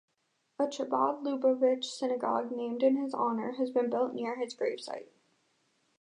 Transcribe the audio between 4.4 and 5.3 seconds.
gravesite.